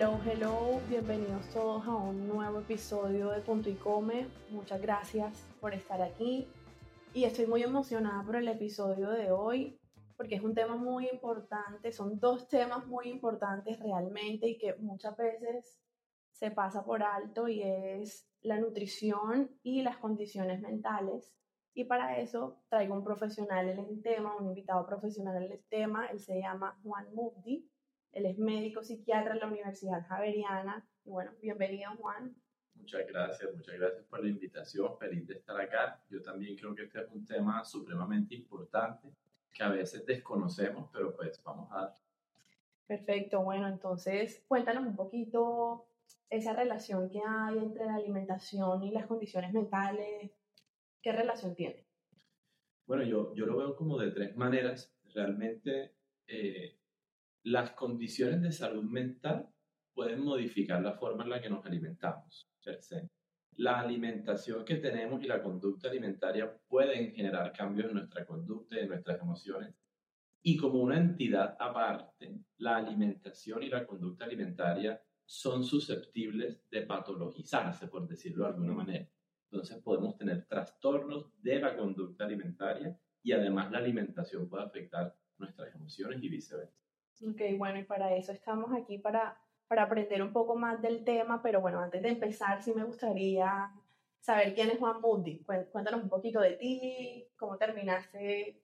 [0.00, 4.28] Hello, hello, bienvenidos todos a un nuevo episodio de Punto y Come.
[4.48, 6.48] Muchas gracias por estar aquí
[7.12, 9.78] y estoy muy emocionada por el episodio de hoy
[10.16, 15.14] porque es un tema muy importante, son dos temas muy importantes realmente y que muchas
[15.18, 15.78] veces
[16.30, 21.34] se pasa por alto y es la nutrición y las condiciones mentales.
[21.74, 26.06] Y para eso traigo un profesional en el tema, un invitado profesional en el tema,
[26.06, 27.70] él se llama Juan Mubdi
[28.12, 30.86] él es médico psiquiatra en la Universidad Javeriana.
[31.04, 32.34] Y bueno, bienvenido Juan.
[32.74, 34.98] Muchas gracias, muchas gracias por la invitación.
[34.98, 36.02] Feliz de estar acá.
[36.08, 39.08] Yo también creo que este es un tema supremamente importante
[39.52, 41.98] que a veces desconocemos, pero pues vamos a dar.
[42.86, 45.86] Perfecto, bueno, entonces cuéntanos un poquito
[46.28, 50.32] esa relación que hay entre la alimentación y las condiciones mentales.
[51.02, 51.86] ¿Qué relación tiene?
[52.86, 54.92] Bueno, yo, yo lo veo como de tres maneras.
[55.14, 55.94] Realmente
[56.26, 56.79] eh,
[57.42, 59.48] las condiciones de salud mental
[59.94, 62.48] pueden modificar la forma en la que nos alimentamos.
[63.56, 68.80] La alimentación que tenemos y la conducta alimentaria pueden generar cambios en nuestra conducta y
[68.80, 69.74] en nuestras emociones.
[70.42, 77.88] Y como una entidad aparte, la alimentación y la conducta alimentaria son susceptibles de patologizarse,
[77.88, 79.08] por decirlo de alguna manera.
[79.50, 85.74] Entonces podemos tener trastornos de la conducta alimentaria y además la alimentación puede afectar nuestras
[85.74, 86.89] emociones y viceversa.
[87.22, 89.38] Ok, bueno, y para eso estamos aquí para,
[89.68, 93.70] para aprender un poco más del tema, pero bueno, antes de empezar, sí me gustaría
[94.20, 95.44] saber quién es Juan Mundi.
[95.44, 98.62] Cuéntanos un poquito de ti, cómo terminaste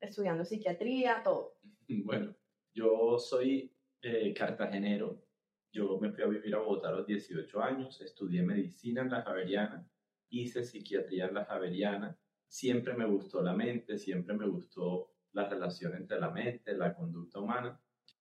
[0.00, 1.56] estudiando psiquiatría, todo.
[2.04, 2.34] Bueno,
[2.72, 5.20] yo soy eh, cartagenero.
[5.72, 9.22] Yo me fui a vivir a Bogotá a los 18 años, estudié medicina en la
[9.22, 9.88] Javeriana,
[10.28, 12.16] hice psiquiatría en la Javeriana.
[12.46, 17.40] Siempre me gustó la mente, siempre me gustó la relación entre la mente, la conducta
[17.40, 17.80] humana.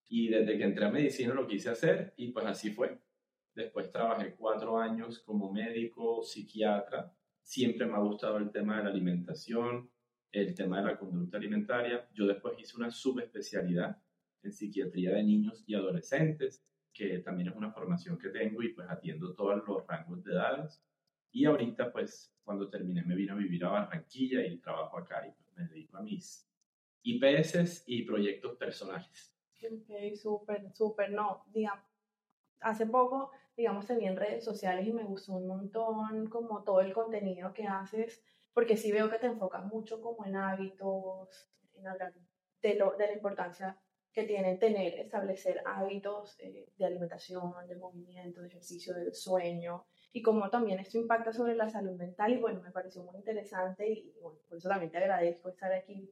[0.10, 3.00] Y desde que entré a medicina lo quise hacer y pues así fue.
[3.54, 7.16] Después trabajé cuatro años como médico, psiquiatra.
[7.42, 9.90] Siempre me ha gustado el tema de la alimentación,
[10.32, 12.10] el tema de la conducta alimentaria.
[12.14, 14.02] Yo después hice una subespecialidad
[14.42, 18.90] en psiquiatría de niños y adolescentes, que también es una formación que tengo y pues
[18.90, 20.84] atiendo todos los rangos de edades.
[21.32, 25.32] Y ahorita pues cuando terminé me vine a vivir a Barranquilla y trabajo acá y
[25.32, 26.50] pues, me dedico a mis
[27.04, 29.39] IPS y proyectos personales.
[29.62, 31.84] Ok, súper, súper, no, digamos,
[32.62, 36.80] hace poco, digamos, te vi en redes sociales y me gustó un montón como todo
[36.82, 41.88] el contenido que haces, porque sí veo que te enfocas mucho como en hábitos, en
[41.88, 42.14] hablar
[42.62, 43.78] de, lo, de la importancia
[44.14, 50.22] que tiene tener, establecer hábitos eh, de alimentación, de movimiento, de ejercicio, del sueño, y
[50.22, 54.14] cómo también esto impacta sobre la salud mental, y bueno, me pareció muy interesante, y
[54.22, 56.10] bueno, por eso también te agradezco estar aquí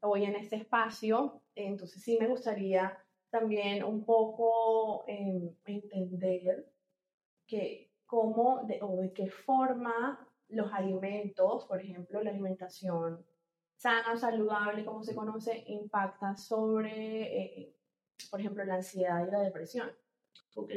[0.00, 1.42] hoy en este espacio.
[1.54, 2.98] Entonces sí me gustaría
[3.30, 6.72] también un poco em, entender
[7.46, 13.24] que cómo de, o de qué forma los alimentos, por ejemplo, la alimentación
[13.76, 17.76] sana, saludable, como se conoce, impacta sobre, eh,
[18.30, 19.90] por ejemplo, la ansiedad y la depresión.
[20.54, 20.70] Ok.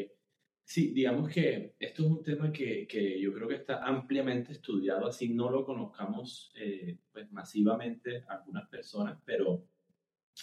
[0.70, 5.08] Sí, digamos que esto es un tema que, que, yo creo que está ampliamente estudiado,
[5.08, 9.66] así no lo conozcamos eh, pues masivamente algunas personas, pero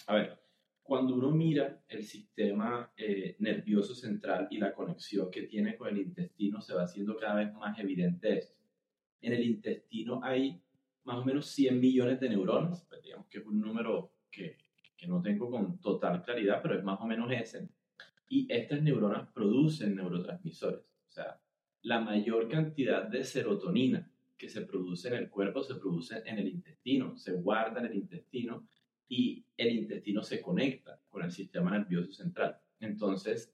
[0.07, 0.37] a ver,
[0.83, 5.99] cuando uno mira el sistema eh, nervioso central y la conexión que tiene con el
[5.99, 8.61] intestino, se va haciendo cada vez más evidente esto.
[9.21, 10.61] En el intestino hay
[11.05, 14.57] más o menos 100 millones de neuronas, pues digamos que es un número que,
[14.97, 17.69] que no tengo con total claridad, pero es más o menos ese
[18.29, 20.81] y estas neuronas producen neurotransmisores.
[20.81, 21.39] O sea,
[21.83, 26.47] la mayor cantidad de serotonina que se produce en el cuerpo se produce en el
[26.47, 28.67] intestino, se guarda en el intestino
[29.09, 32.57] y el intestino se conecta con el sistema nervioso central.
[32.79, 33.53] Entonces,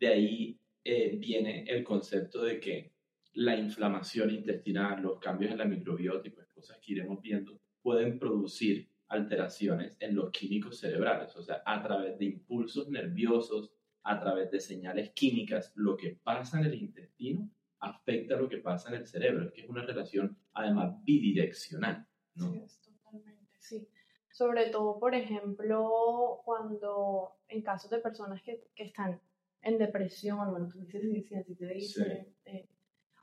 [0.00, 2.92] de ahí eh, viene el concepto de que
[3.34, 9.96] la inflamación intestinal, los cambios en la microbiota cosas que iremos viendo, pueden producir alteraciones
[10.00, 13.73] en los químicos cerebrales, o sea, a través de impulsos nerviosos,
[14.04, 18.88] a través de señales químicas, lo que pasa en el intestino afecta lo que pasa
[18.90, 22.06] en el cerebro, que es una relación además bidireccional.
[22.34, 22.46] ¿no?
[22.46, 23.88] Sí, totalmente, sí.
[24.30, 29.20] Sobre todo, por ejemplo, cuando en casos de personas que, que están
[29.62, 32.68] en depresión, bueno, tú dices si así te dice, eh,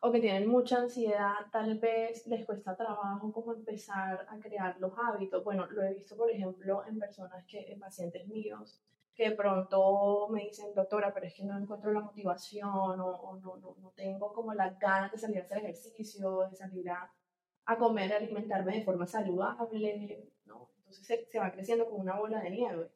[0.01, 4.93] o que tienen mucha ansiedad, tal vez les cuesta trabajo como empezar a crear los
[4.97, 5.43] hábitos.
[5.43, 8.81] Bueno, lo he visto, por ejemplo, en personas que, en pacientes míos,
[9.13, 13.39] que de pronto me dicen, doctora, pero es que no encuentro la motivación o, no,
[13.41, 17.11] no, no, tengo como las ganas de salir a hacer ejercicio, de salir a,
[17.65, 20.71] a comer, a alimentarme de forma saludable, ¿no?
[20.77, 22.91] Entonces se, se va creciendo como una bola de nieve.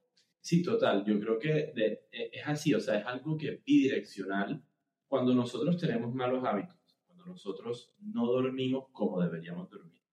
[0.45, 1.03] Sí, total.
[1.05, 4.63] Yo creo que e, es así, o sea, es algo que es bidireccional.
[5.07, 10.03] Cuando nosotros tenemos malos hábitos, cuando nosotros no dormimos como deberíamos dormir,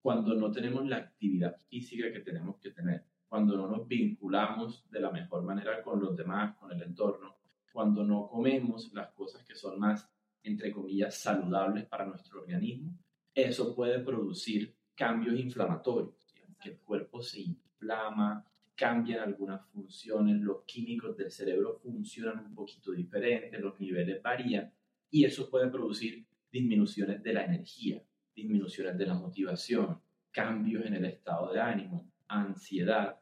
[0.00, 5.00] cuando no tenemos la actividad física que tenemos que tener, cuando no nos vinculamos de
[5.00, 7.38] la mejor manera con los demás, con el entorno,
[7.72, 10.06] cuando no comemos las cosas que son más,
[10.42, 12.94] entre comillas, saludables para nuestro organismo,
[13.34, 16.14] eso puede producir cambios inflamatorios,
[16.60, 18.44] que el cuerpo se inflama,
[18.74, 24.70] cambian algunas funciones, los químicos del cerebro funcionan un poquito diferente, los niveles varían
[25.08, 28.02] y eso puede producir disminuciones de la energía,
[28.34, 33.21] disminuciones de la motivación, cambios en el estado de ánimo, ansiedad,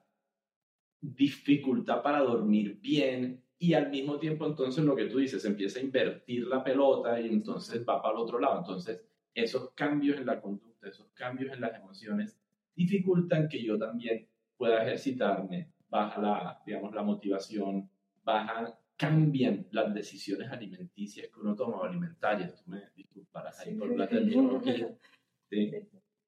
[1.01, 5.83] dificultad para dormir bien y al mismo tiempo entonces lo que tú dices, empieza a
[5.83, 8.59] invertir la pelota y entonces va para el otro lado.
[8.59, 9.03] Entonces
[9.35, 12.39] esos cambios en la conducta, esos cambios en las emociones
[12.75, 14.27] dificultan que yo también
[14.57, 17.91] pueda ejercitarme, baja la, digamos, la motivación,
[18.23, 22.63] baja, cambian las decisiones alimenticias que uno toma o alimentarias.
[22.63, 24.89] Tú me disculparás ahí por la terminología.
[25.53, 25.69] Sí.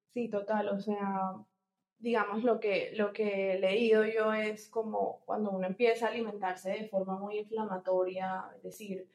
[0.09, 1.33] sí, total, o sea,
[2.03, 6.71] digamos, lo que, lo que he leído yo es como cuando uno empieza a alimentarse
[6.71, 9.09] de forma muy inflamatoria, es decir,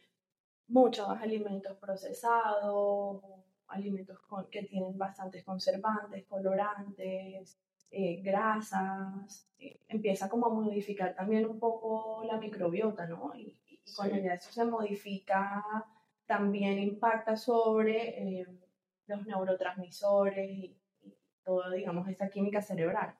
[0.70, 3.22] muchos alimentos procesados,
[3.68, 4.18] alimentos
[4.50, 7.60] que tienen bastantes conservantes, colorantes,
[7.92, 13.34] eh, grasas, eh, empieza como a modificar también un poco la microbiota, ¿no?
[13.36, 13.58] Y,
[13.96, 15.64] cuando ya eso se modifica,
[16.26, 18.48] también impacta sobre eh,
[19.08, 20.78] los neurotransmisores y,
[21.48, 23.16] toda, digamos, esta química cerebral.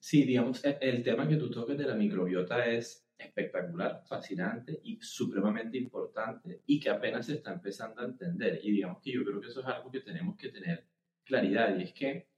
[0.00, 4.98] Sí, digamos, el, el tema que tú toques de la microbiota es espectacular, fascinante y
[5.00, 8.60] supremamente importante y que apenas se está empezando a entender.
[8.62, 10.84] Y digamos que yo creo que eso es algo que tenemos que tener
[11.24, 12.28] claridad y es que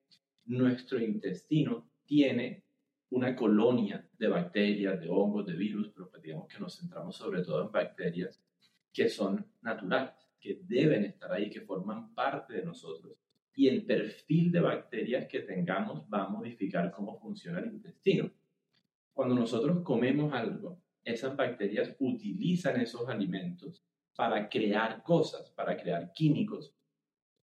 [0.45, 2.65] nuestro intestino tiene
[3.11, 7.43] una colonia de bacterias, de hongos, de virus, pero pues digamos que nos centramos sobre
[7.43, 8.43] todo en bacterias
[8.93, 13.17] que son naturales, que deben estar ahí, que forman parte de nosotros.
[13.59, 18.31] Y el perfil de bacterias que tengamos va a modificar cómo funciona el intestino.
[19.13, 23.85] Cuando nosotros comemos algo, esas bacterias utilizan esos alimentos
[24.15, 26.73] para crear cosas, para crear químicos,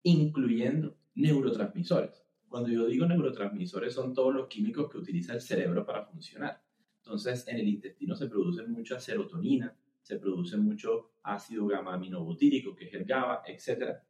[0.03, 2.25] incluyendo neurotransmisores.
[2.49, 6.61] Cuando yo digo neurotransmisores son todos los químicos que utiliza el cerebro para funcionar.
[7.05, 12.87] Entonces, en el intestino se produce mucha serotonina, se produce mucho ácido gamma aminobutírico, que
[12.87, 14.01] es el GABA, etc.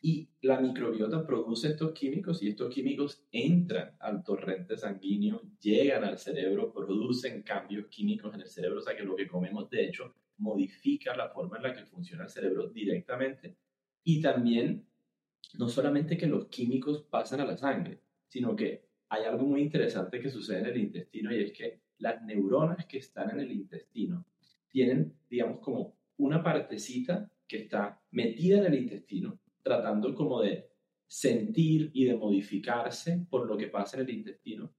[0.00, 6.18] Y la microbiota produce estos químicos y estos químicos entran al torrente sanguíneo, llegan al
[6.18, 10.14] cerebro, producen cambios químicos en el cerebro, o sea que lo que comemos de hecho
[10.36, 13.56] modifica la forma en la que funciona el cerebro directamente.
[14.04, 14.86] Y también
[15.58, 20.20] no solamente que los químicos pasan a la sangre, sino que hay algo muy interesante
[20.20, 24.26] que sucede en el intestino y es que las neuronas que están en el intestino
[24.68, 30.70] tienen, digamos, como una partecita que está metida en el intestino, tratando como de
[31.06, 34.72] sentir y de modificarse por lo que pasa en el intestino.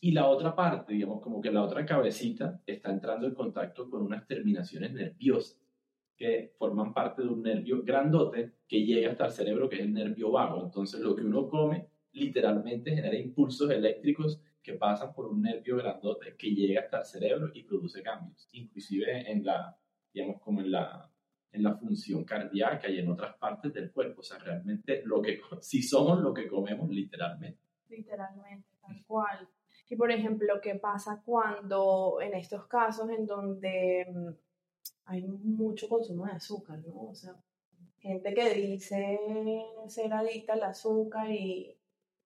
[0.00, 4.02] Y la otra parte, digamos, como que la otra cabecita está entrando en contacto con
[4.02, 5.60] unas terminaciones nerviosas
[6.16, 9.92] que forman parte de un nervio grandote que llega hasta el cerebro, que es el
[9.92, 10.62] nervio vago.
[10.64, 16.34] Entonces, lo que uno come literalmente genera impulsos eléctricos que pasan por un nervio grandote
[16.36, 19.76] que llega hasta el cerebro y produce cambios, inclusive en la,
[20.12, 21.10] digamos, como en la,
[21.56, 24.20] en la función cardíaca y en otras partes del cuerpo.
[24.20, 27.58] O sea, realmente lo que, si somos lo que comemos, literalmente.
[27.88, 29.48] Literalmente, tal cual.
[29.88, 34.28] Y por ejemplo, ¿qué pasa cuando en estos casos en donde mm,
[35.06, 37.08] hay mucho consumo de azúcar, ¿no?
[37.10, 37.34] O sea,
[37.98, 39.18] gente que dice
[39.88, 41.76] ser adicta al azúcar y,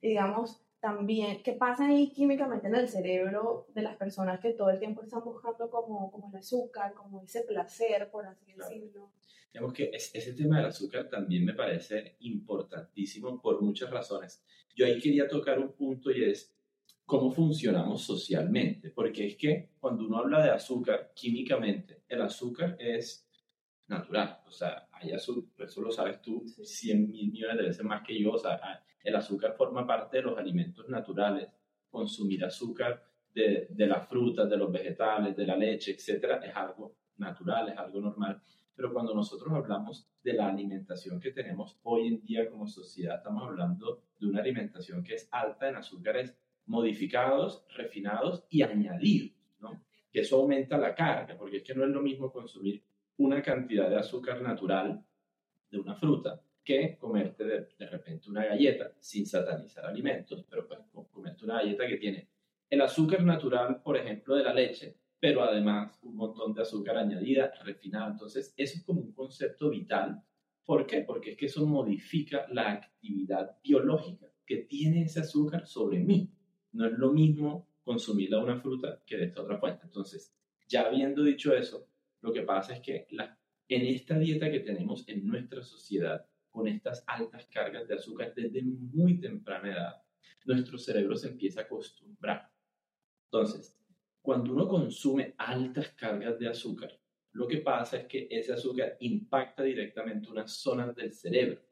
[0.00, 4.78] digamos, también, ¿qué pasa ahí químicamente en el cerebro de las personas que todo el
[4.78, 9.12] tiempo están buscando como, como el azúcar, como ese placer, por así decirlo?
[9.52, 14.42] Digamos que ese tema del azúcar también me parece importantísimo por muchas razones.
[14.74, 16.56] Yo ahí quería tocar un punto y es
[17.04, 23.28] cómo funcionamos socialmente, porque es que cuando uno habla de azúcar químicamente, el azúcar es
[23.88, 28.02] natural, o sea, hay azúcar, eso lo sabes tú 100 mil millones de veces más
[28.02, 31.48] que yo, o sea, el azúcar forma parte de los alimentos naturales,
[31.88, 33.02] consumir azúcar
[33.34, 37.78] de, de las frutas, de los vegetales, de la leche, etcétera, es algo natural, es
[37.78, 38.40] algo normal.
[38.74, 43.42] Pero cuando nosotros hablamos de la alimentación que tenemos hoy en día como sociedad, estamos
[43.44, 46.34] hablando de una alimentación que es alta en azúcares
[46.66, 49.82] modificados, refinados y añadidos, ¿no?
[50.12, 52.82] Que eso aumenta la carga, porque es que no es lo mismo consumir
[53.20, 55.04] una cantidad de azúcar natural
[55.70, 60.80] de una fruta que comerte de, de, repente una galleta sin satanizar alimentos, pero pues
[61.10, 62.28] comerte una galleta que tiene
[62.70, 67.52] el azúcar natural, por ejemplo, de la leche, pero además un montón de azúcar añadida,
[67.64, 68.12] refinada.
[68.12, 70.22] Entonces, eso es como un concepto vital.
[70.64, 71.00] ¿Por qué?
[71.00, 76.32] Porque es que eso modifica la actividad biológica que tiene ese azúcar sobre mí.
[76.72, 79.82] No es lo mismo consumir una fruta que de esta otra fuente.
[79.84, 80.32] Entonces,
[80.68, 81.89] ya habiendo dicho eso,
[82.20, 83.06] lo que pasa es que
[83.68, 88.62] en esta dieta que tenemos en nuestra sociedad, con estas altas cargas de azúcar desde
[88.62, 90.02] muy temprana edad,
[90.44, 92.50] nuestro cerebro se empieza a acostumbrar.
[93.26, 93.78] Entonces,
[94.20, 96.98] cuando uno consume altas cargas de azúcar,
[97.32, 101.62] lo que pasa es que ese azúcar impacta directamente unas zonas del cerebro.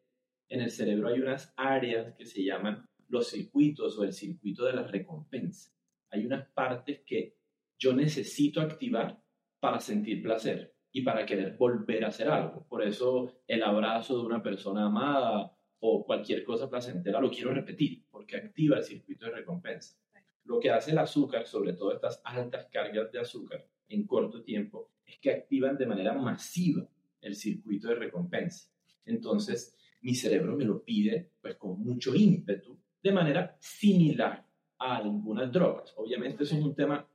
[0.48, 4.74] En el cerebro hay unas áreas que se llaman los circuitos o el circuito de
[4.74, 5.74] la recompensa.
[6.10, 7.36] Hay unas partes que
[7.76, 9.20] yo necesito activar
[9.60, 12.66] para sentir placer y para querer volver a hacer algo.
[12.68, 18.04] Por eso el abrazo de una persona amada o cualquier cosa placentera lo quiero repetir,
[18.10, 19.96] porque activa el circuito de recompensa.
[20.44, 24.90] Lo que hace el azúcar, sobre todo estas altas cargas de azúcar en corto tiempo,
[25.04, 26.88] es que activan de manera masiva
[27.20, 28.70] el circuito de recompensa.
[29.04, 34.44] Entonces, mi cerebro me lo pide pues con mucho ímpetu, de manera similar
[34.78, 35.92] a algunas drogas.
[35.96, 37.07] Obviamente eso es un tema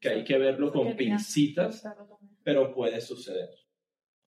[0.00, 1.84] que hay que verlo con pincitas,
[2.42, 3.50] pero puede suceder.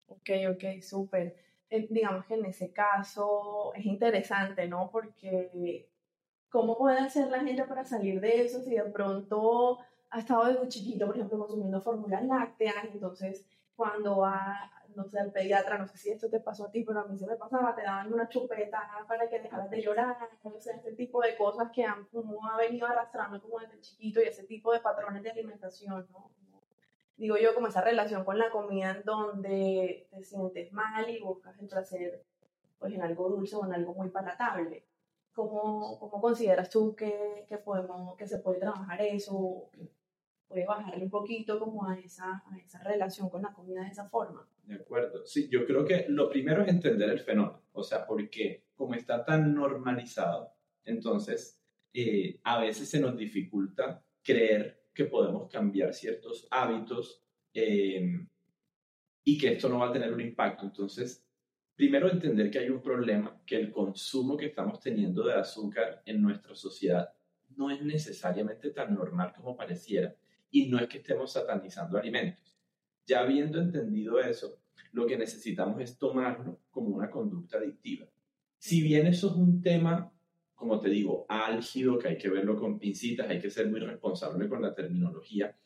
[0.06, 1.36] Ok, ok, súper.
[1.70, 4.90] Eh, digamos que en ese caso es interesante, ¿no?
[4.90, 5.88] Porque
[6.50, 9.78] ¿cómo puede hacer la gente para salir de eso si de pronto
[10.10, 15.32] ha estado desde chiquito, por ejemplo, consumiendo fórmulas lácteas, entonces cuando va, no sé, al
[15.32, 17.74] pediatra, no sé si esto te pasó a ti, pero a mí se me pasaba,
[17.74, 21.70] te daban una chupeta para que dejaras de llorar, no sé, ese tipo de cosas
[21.72, 25.30] que han, como ha venido arrastrando como desde chiquito y ese tipo de patrones de
[25.30, 26.30] alimentación, ¿no?
[27.16, 31.56] digo yo, como esa relación con la comida en donde te sientes mal y buscas
[31.60, 32.24] el placer
[32.80, 34.88] pues en algo dulce o en algo muy palatable.
[35.32, 39.70] ¿Cómo, cómo consideras tú que, que, podemos, que se puede trabajar eso?
[40.52, 44.08] Puede bajarle un poquito como a esa, a esa relación con la comida de esa
[44.08, 44.46] forma.
[44.64, 45.24] De acuerdo.
[45.26, 47.62] Sí, yo creo que lo primero es entender el fenómeno.
[47.72, 50.52] O sea, porque como está tan normalizado,
[50.84, 51.60] entonces
[51.94, 58.26] eh, a veces se nos dificulta creer que podemos cambiar ciertos hábitos eh,
[59.24, 60.66] y que esto no va a tener un impacto.
[60.66, 61.26] Entonces,
[61.74, 66.20] primero entender que hay un problema, que el consumo que estamos teniendo de azúcar en
[66.20, 67.14] nuestra sociedad
[67.56, 70.14] no es necesariamente tan normal como pareciera
[70.52, 72.54] y no es que estemos satanizando alimentos.
[73.06, 74.60] Ya habiendo entendido eso,
[74.92, 78.06] lo que necesitamos es tomarlo como una conducta adictiva.
[78.58, 80.12] Si bien eso es un tema,
[80.54, 84.48] como te digo, álgido, que hay que verlo con pincitas, hay que ser muy responsable
[84.48, 85.56] con la terminología,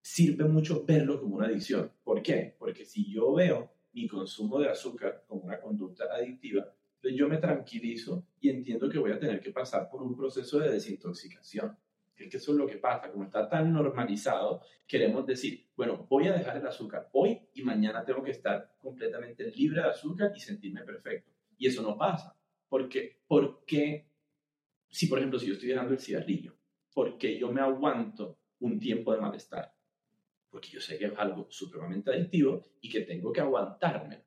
[0.00, 1.92] sirve mucho verlo como una adicción.
[2.02, 2.56] ¿Por qué?
[2.58, 7.38] Porque si yo veo mi consumo de azúcar como una conducta adictiva, entonces yo me
[7.38, 11.76] tranquilizo y entiendo que voy a tener que pasar por un proceso de desintoxicación.
[12.18, 16.28] Es que eso es lo que pasa, como está tan normalizado, queremos decir, bueno, voy
[16.28, 20.40] a dejar el azúcar hoy y mañana tengo que estar completamente libre de azúcar y
[20.40, 21.32] sentirme perfecto.
[21.56, 22.36] Y eso no pasa.
[22.68, 24.08] Porque, porque
[24.88, 26.56] si por ejemplo, si yo estoy dejando el cigarrillo,
[26.92, 29.72] porque yo me aguanto un tiempo de malestar?
[30.50, 34.24] Porque yo sé que es algo supremamente adictivo y que tengo que aguantarme.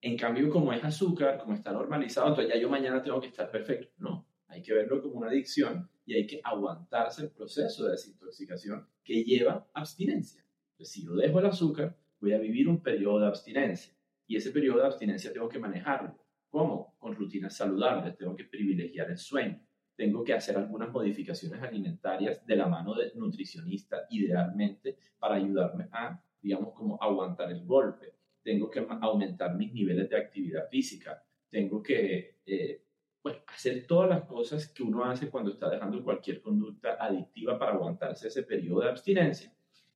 [0.00, 3.50] En cambio, como es azúcar, como está normalizado, entonces ya yo mañana tengo que estar
[3.50, 3.94] perfecto.
[3.98, 8.86] No, hay que verlo como una adicción y hay que aguantarse el proceso de desintoxicación
[9.02, 10.42] que lleva abstinencia.
[10.70, 13.92] Entonces, si yo dejo el azúcar, voy a vivir un periodo de abstinencia
[14.26, 16.16] y ese periodo de abstinencia tengo que manejarlo.
[16.48, 16.96] ¿Cómo?
[16.98, 19.60] Con rutinas saludables, tengo que privilegiar el sueño,
[19.96, 26.22] tengo que hacer algunas modificaciones alimentarias de la mano del nutricionista, idealmente, para ayudarme a,
[26.40, 28.14] digamos, como aguantar el golpe.
[28.42, 31.24] Tengo que aumentar mis niveles de actividad física.
[31.50, 32.85] Tengo que eh,
[33.46, 38.28] hacer todas las cosas que uno hace cuando está dejando cualquier conducta adictiva para aguantarse
[38.28, 39.52] ese periodo de abstinencia.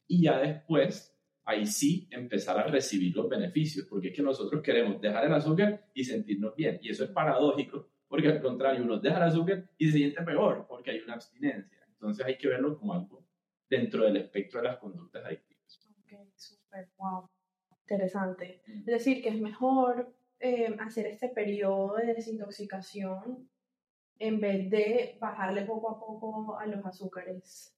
[0.07, 5.01] Y ya después, ahí sí, empezar a recibir los beneficios, porque es que nosotros queremos
[5.01, 6.79] dejar el azúcar y sentirnos bien.
[6.83, 10.67] Y eso es paradójico, porque al contrario, uno deja el azúcar y se siente peor,
[10.69, 11.79] porque hay una abstinencia.
[11.93, 13.25] Entonces hay que verlo como algo
[13.69, 15.81] dentro del espectro de las conductas adictivas.
[16.01, 17.29] Ok, súper, wow.
[17.83, 18.63] Interesante.
[18.67, 23.49] Es decir, que es mejor eh, hacer este periodo de desintoxicación
[24.19, 27.77] en vez de bajarle poco a poco a los azúcares.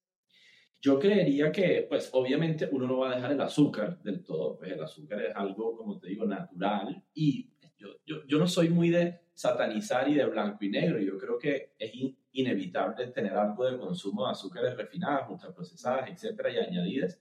[0.80, 4.72] Yo creería que, pues obviamente uno no va a dejar el azúcar del todo, pues
[4.72, 8.90] el azúcar es algo, como te digo, natural y yo, yo, yo no soy muy
[8.90, 11.92] de satanizar y de blanco y negro, yo creo que es
[12.32, 17.20] inevitable tener algo de consumo de azúcares refinadas, ultraprocesadas, etcétera, y añadidas.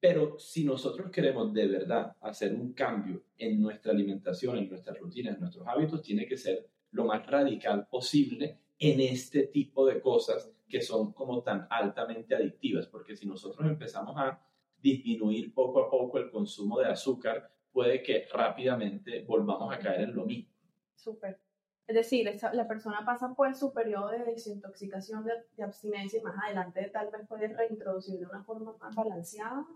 [0.00, 5.34] Pero si nosotros queremos de verdad hacer un cambio en nuestra alimentación, en nuestras rutinas,
[5.34, 10.50] en nuestros hábitos, tiene que ser lo más radical posible en este tipo de cosas
[10.66, 14.40] que son como tan altamente adictivas, porque si nosotros empezamos a
[14.80, 20.14] disminuir poco a poco el consumo de azúcar, puede que rápidamente volvamos a caer en
[20.14, 20.50] lo mismo.
[20.94, 21.38] Súper.
[21.86, 26.88] Es decir, la persona pasa por su periodo de desintoxicación, de, abstinencia y más adelante
[26.92, 29.66] tal vez puede reintroducir de una forma más balanceada.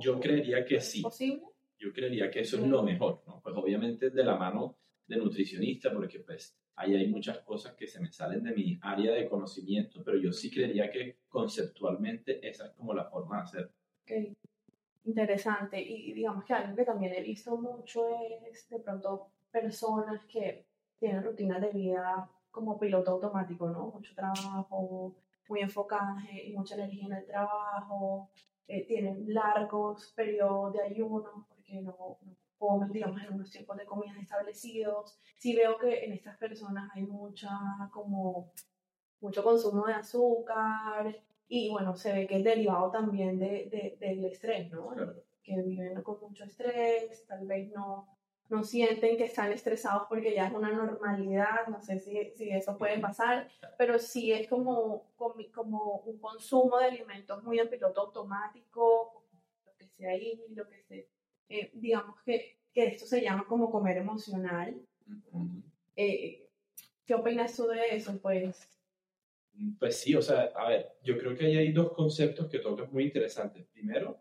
[0.00, 1.02] Yo creería que sí.
[1.02, 1.42] posible?
[1.78, 3.40] Yo creería que eso es lo mejor, ¿no?
[3.42, 8.00] Pues obviamente de la mano de nutricionista, porque pues ahí hay muchas cosas que se
[8.00, 12.72] me salen de mi área de conocimiento, pero yo sí creería que conceptualmente esa es
[12.72, 13.70] como la forma de hacer.
[14.02, 14.36] Ok,
[15.04, 15.80] interesante.
[15.80, 18.06] Y digamos que algo que también he visto mucho
[18.48, 20.64] es de pronto personas que
[20.98, 23.90] tienen rutinas de vida como piloto automático, ¿no?
[23.90, 25.16] Mucho trabajo,
[25.48, 28.30] muy enfocaje y mucha energía en el trabajo,
[28.72, 33.84] eh, tienen largos periodos de ayuno porque no, no comen, digamos, en unos tiempos de
[33.84, 35.18] comida establecidos.
[35.36, 37.50] Sí veo que en estas personas hay mucha,
[37.92, 38.50] como,
[39.20, 41.14] mucho consumo de azúcar
[41.48, 44.94] y, bueno, se ve que es derivado también de, de, del estrés, ¿no?
[45.42, 48.08] Que viven con mucho estrés, tal vez no,
[48.52, 52.76] no sienten que están estresados porque ya es una normalidad, no sé si, si eso
[52.76, 59.24] puede pasar, pero sí es como, como, un consumo de alimentos muy en piloto automático,
[59.64, 61.02] lo que sea ahí, lo que sea
[61.48, 64.78] eh, digamos que, que, esto se llama como comer emocional.
[65.96, 66.46] Eh,
[67.06, 68.18] ¿Qué opinas tú de eso?
[68.20, 68.68] Pues,
[69.78, 72.92] pues sí, o sea, a ver, yo creo que ahí hay dos conceptos que tocas
[72.92, 73.66] muy interesantes.
[73.72, 74.18] Primero,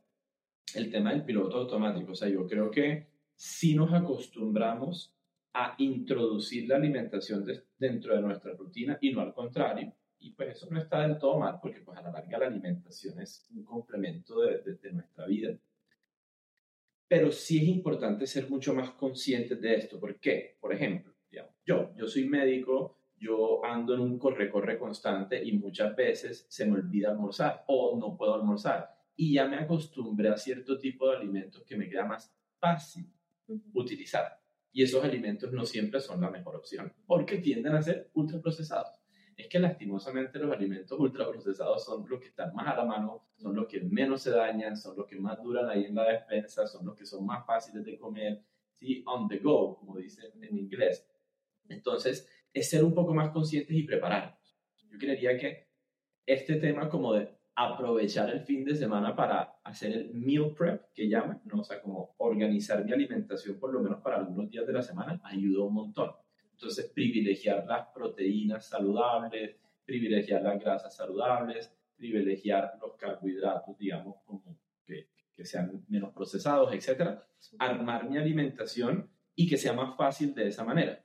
[0.74, 2.14] el tema del piloto automático.
[2.14, 3.11] O sea, yo creo que
[3.42, 5.18] si nos acostumbramos
[5.54, 7.44] a introducir la alimentación
[7.76, 9.92] dentro de nuestra rutina y no al contrario.
[10.20, 13.20] Y pues eso no está del todo mal porque pues a la larga la alimentación
[13.20, 15.58] es un complemento de, de nuestra vida.
[17.08, 20.00] Pero sí es importante ser mucho más conscientes de esto.
[20.00, 20.58] ¿Por qué?
[20.62, 21.12] Por ejemplo,
[21.66, 26.74] yo, yo soy médico, yo ando en un corre-corre constante y muchas veces se me
[26.74, 28.88] olvida almorzar o no puedo almorzar.
[29.16, 33.12] Y ya me acostumbré a cierto tipo de alimentos que me queda más fácil
[33.74, 34.40] utilizar.
[34.72, 39.02] Y esos alimentos no siempre son la mejor opción porque tienden a ser ultraprocesados
[39.42, 43.56] es que lastimosamente los alimentos ultraprocesados son los que están más a la mano, son
[43.56, 46.86] los que menos se dañan, son los que más duran ahí en la despensa, son
[46.86, 48.44] los que son más fáciles de comer,
[48.80, 49.04] ¿sí?
[49.06, 51.08] on the go, como dicen en inglés.
[51.70, 54.58] Entonces, es ser un poco más conscientes y prepararnos.
[54.90, 55.70] Yo creería que
[56.26, 57.30] este tema como de
[57.66, 61.62] aprovechar el fin de semana para hacer el meal prep, que llaman, ¿no?
[61.62, 65.20] o sea, como organizar mi alimentación por lo menos para algunos días de la semana,
[65.24, 66.12] ayuda un montón.
[66.54, 75.10] Entonces, privilegiar las proteínas saludables, privilegiar las grasas saludables, privilegiar los carbohidratos, digamos, como que,
[75.34, 77.20] que sean menos procesados, etc.
[77.60, 81.04] Armar mi alimentación y que sea más fácil de esa manera.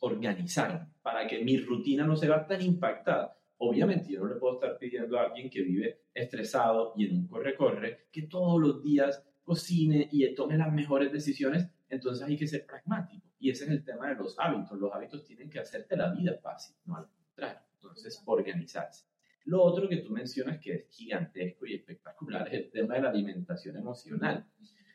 [0.00, 3.37] Organizar para que mi rutina no se vea tan impactada.
[3.58, 7.26] Obviamente, yo no le puedo estar pidiendo a alguien que vive estresado y en un
[7.26, 11.68] corre-corre que todos los días cocine y tome las mejores decisiones.
[11.88, 14.78] Entonces hay que ser pragmático y ese es el tema de los hábitos.
[14.78, 17.60] Los hábitos tienen que hacerte la vida fácil, no al contrario.
[17.74, 19.06] Entonces, organizarse.
[19.44, 23.10] Lo otro que tú mencionas que es gigantesco y espectacular es el tema de la
[23.10, 24.46] alimentación emocional.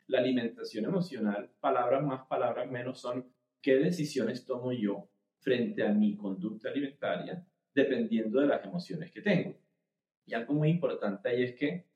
[0.08, 6.16] La alimentación emocional, palabras más, palabras menos, son qué decisiones tomo yo frente a mi
[6.16, 9.56] conducta alimentaria dependiendo de las emociones que tengo.
[10.26, 11.88] Y algo muy importante ahí es que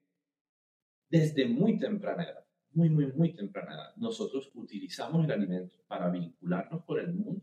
[1.10, 6.84] desde muy temprana edad, muy, muy, muy temprana edad, nosotros utilizamos el alimento para vincularnos
[6.84, 7.42] con el mundo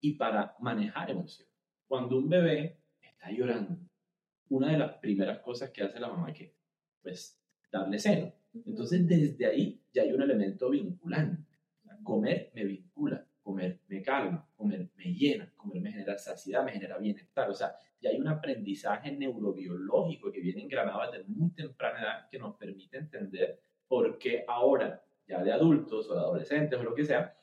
[0.00, 1.52] y para manejar emociones.
[1.86, 3.78] Cuando un bebé está llorando,
[4.48, 6.52] una de las primeras cosas que hace la mamá es
[7.02, 8.32] pues, darle seno.
[8.64, 11.44] Entonces, desde ahí ya hay un elemento vinculante.
[12.02, 16.98] Comer me vincula, comer me calma, comer me llena, comer me genera saciedad, me genera
[16.98, 17.48] bienestar.
[17.48, 22.40] O sea, ya hay un aprendizaje neurobiológico que viene engranado desde muy temprana edad que
[22.40, 27.38] nos permite entender porque ahora, ya de adultos o de adolescentes o lo que sea,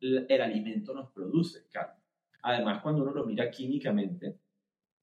[0.00, 2.02] el alimento nos produce calma.
[2.42, 4.40] Además, cuando uno lo mira químicamente,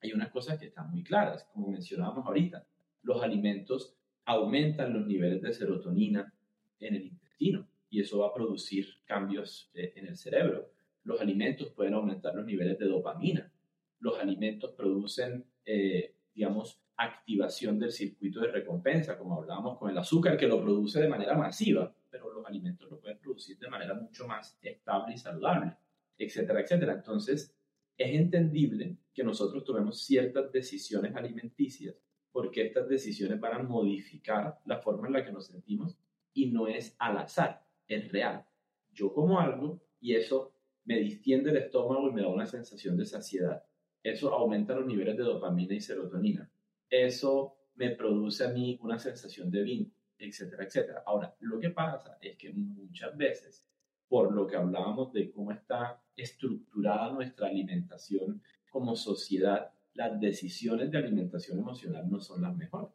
[0.02, 2.66] hay unas cosas que están muy claras, como mencionábamos ahorita.
[3.00, 6.30] Los alimentos aumentan los niveles de serotonina
[6.78, 10.72] en el intestino y eso va a producir cambios eh, en el cerebro.
[11.04, 13.52] Los alimentos pueden aumentar los niveles de dopamina.
[14.00, 20.36] Los alimentos producen eh, digamos, activación del circuito de recompensa, como hablábamos con el azúcar,
[20.36, 24.26] que lo produce de manera masiva, pero los alimentos lo pueden producir de manera mucho
[24.26, 25.76] más estable y saludable,
[26.16, 26.94] etcétera, etcétera.
[26.94, 27.54] Entonces,
[27.96, 31.94] es entendible que nosotros tomemos ciertas decisiones alimenticias
[32.30, 35.98] porque estas decisiones van a modificar la forma en la que nos sentimos
[36.32, 37.62] y no es al azar,
[37.94, 38.44] es real.
[38.92, 43.06] Yo como algo y eso me distiende el estómago y me da una sensación de
[43.06, 43.64] saciedad.
[44.02, 46.50] Eso aumenta los niveles de dopamina y serotonina.
[46.90, 51.02] Eso me produce a mí una sensación de vínculo, etcétera, etcétera.
[51.06, 53.64] Ahora, lo que pasa es que muchas veces,
[54.08, 60.98] por lo que hablábamos de cómo está estructurada nuestra alimentación como sociedad, las decisiones de
[60.98, 62.92] alimentación emocional no son las mejores.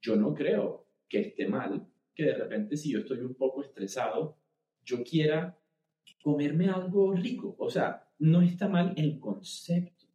[0.00, 4.36] Yo no creo que esté mal que de repente si yo estoy un poco estresado,
[4.84, 5.58] yo quiera
[6.22, 7.54] comerme algo rico.
[7.58, 10.06] O sea, no está mal el concepto,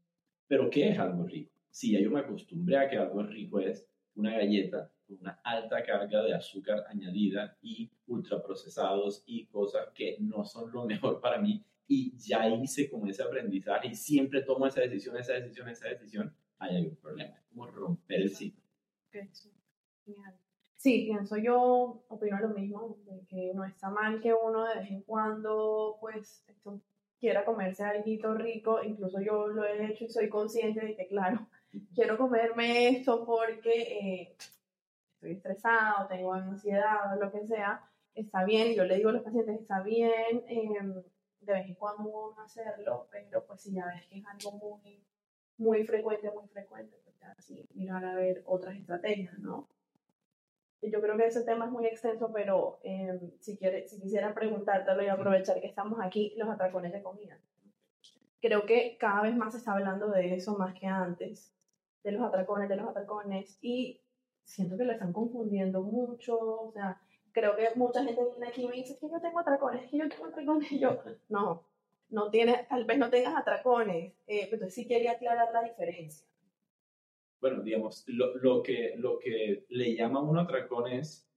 [0.47, 1.53] pero ¿qué es algo rico?
[1.69, 5.83] Si ya yo me acostumbré a que algo rico es una galleta con una alta
[5.83, 11.63] carga de azúcar añadida y ultraprocesados y cosas que no son lo mejor para mí
[11.87, 16.35] y ya hice como ese aprendizaje y siempre tomo esa decisión, esa decisión, esa decisión,
[16.57, 18.63] ahí hay un problema, es romper el ciclo.
[19.11, 20.15] Sí,
[20.83, 25.01] pienso yo, opino lo mismo, de que no está mal que uno de vez en
[25.01, 26.45] cuando, pues,
[27.19, 31.47] quiera comerse algo rico, incluso yo lo he hecho y soy consciente de que, claro,
[31.95, 34.35] quiero comerme esto porque eh,
[35.15, 37.81] estoy estresado, tengo ansiedad o lo que sea,
[38.13, 41.03] está bien, yo le digo a los pacientes, está bien, eh,
[41.41, 45.03] de vez en cuando uno hacerlo, pero pues si ya ves que es algo muy,
[45.57, 49.67] muy frecuente, muy frecuente, pues ya sí, mirar a ver otras estrategias, ¿no?
[50.81, 55.03] Yo creo que ese tema es muy extenso, pero em, si, quiere, si quisiera preguntártelo
[55.03, 57.39] y aprovechar que estamos aquí, los atracones de comida.
[58.39, 61.53] Creo que cada vez más se está hablando de eso más que antes,
[62.03, 64.01] de los atracones, de los atracones, y
[64.43, 68.67] siento que lo están confundiendo mucho, o sea, creo que mucha gente viene aquí y
[68.67, 71.63] me dice que yo tengo atracones, que yo tengo atracones, y yo, no,
[72.09, 76.25] no tienes, tal vez no tengas atracones, eh, pero sí quería aclarar la diferencia.
[77.39, 81.29] Bueno, digamos, lo, lo, que, lo que le llama un atracón es,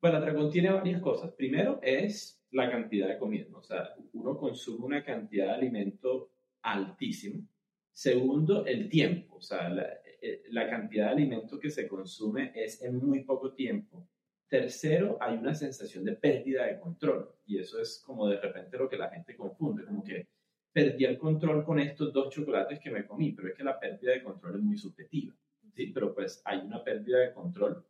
[0.00, 1.32] bueno, atracón tiene varias cosas.
[1.32, 7.46] Primero es la cantidad de comida, o sea, uno consume una cantidad de alimento altísimo.
[7.92, 9.86] Segundo, el tiempo, o sea, la,
[10.20, 14.08] eh, la cantidad de alimento que se consume es en muy poco tiempo
[14.50, 18.88] Tercero, hay una sensación de pérdida de control y eso es como de repente lo
[18.88, 20.26] que la gente confunde, como que
[20.72, 24.12] perdí el control con estos dos chocolates que me comí, pero es que la pérdida
[24.12, 25.34] de control es muy subjetiva,
[25.74, 25.86] ¿sí?
[25.88, 27.84] Pero pues hay una pérdida de control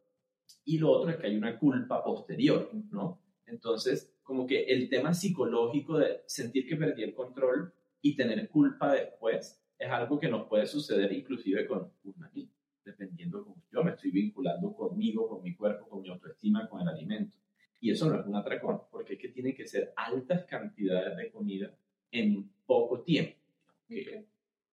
[0.64, 3.22] y lo otro es que hay una culpa posterior, ¿no?
[3.46, 8.92] Entonces, como que el tema psicológico de sentir que perdí el control y tener culpa
[8.92, 12.52] después es algo que nos puede suceder inclusive con un amigo
[12.84, 16.88] dependiendo cómo yo me estoy vinculando conmigo, con mi cuerpo, con mi autoestima, con el
[16.88, 17.36] alimento.
[17.78, 21.30] Y eso no es un atracón, porque es que tiene que ser altas cantidades de
[21.30, 21.74] comida
[22.10, 23.38] en poco tiempo.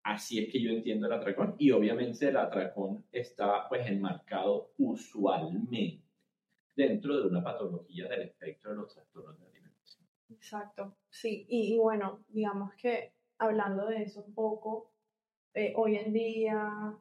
[0.02, 1.54] Así es que yo entiendo el atracón.
[1.58, 6.02] Y obviamente el atracón está pues enmarcado usualmente
[6.74, 10.06] dentro de una patología del espectro de los trastornos de alimentación.
[10.30, 11.44] Exacto, sí.
[11.48, 14.92] Y, bueno, digamos que hablando de eso un poco,
[15.54, 16.96] eh, hoy en día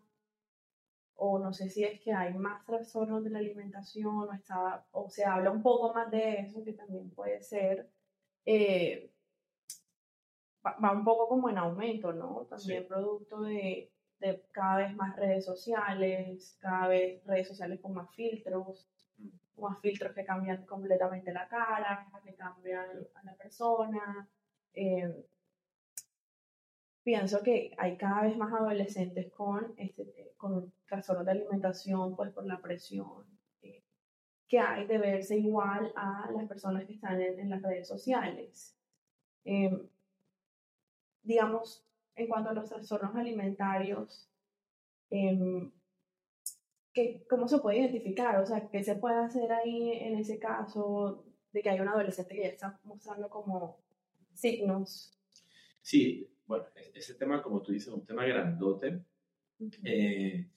[1.17, 5.09] o no sé si es que hay más trastornos de la alimentación o, está, o
[5.09, 7.89] se habla un poco más de eso, que también puede ser,
[8.45, 9.11] eh,
[10.81, 12.47] va, un poco como en aumento, ¿no?
[12.49, 18.13] También producto de, de, cada vez más redes sociales, cada vez redes sociales con más
[18.15, 18.87] filtros,
[19.57, 24.29] más filtros que cambian completamente la cara, que cambian a la persona.
[24.73, 25.25] Eh,
[27.03, 32.45] pienso que hay cada vez más adolescentes con, este, con trastornos de alimentación, pues por
[32.45, 33.25] la presión
[33.61, 33.83] eh,
[34.47, 38.75] que hay de verse igual a las personas que están en, las redes sociales.
[39.45, 39.87] Em,
[41.27, 41.85] digamos,
[42.15, 44.29] en cuanto a los trastornos alimentarios,
[45.09, 45.69] eh,
[47.29, 48.39] ¿cómo se puede identificar?
[48.39, 52.33] O sea, ¿qué se puede hacer ahí en ese caso de que hay un adolescente
[52.33, 53.77] que ya está mostrando como
[54.33, 55.13] signos?
[55.81, 59.01] Sí, bueno, ese tema, como tú dices, es un tema grandote.
[59.83, 60.47] Eh,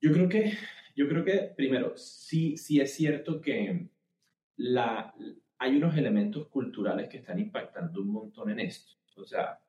[0.00, 0.52] yo, creo que,
[0.94, 3.88] yo creo que, primero, sí, sí es cierto que
[4.56, 5.14] la,
[5.58, 8.92] hay unos elementos culturales que están impactando un montón en esto.
[9.16, 9.60] O sea,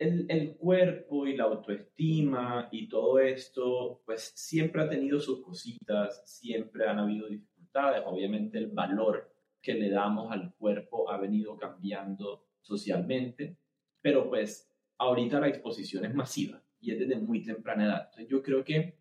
[0.00, 6.22] el, el, cuerpo y la autoestima y todo esto, pues siempre ha tenido sus cositas,
[6.24, 8.02] siempre han habido dificultades.
[8.04, 9.32] Obviamente el valor
[9.62, 13.60] que le damos al cuerpo ha venido cambiando socialmente
[14.00, 16.62] pero pues ahorita la exposición es masiva.
[16.82, 18.04] y es desde muy temprana edad.
[18.06, 18.98] Entonces yo creo que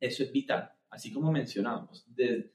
[0.00, 0.72] eso es vital.
[0.88, 2.06] Así como mencionamos,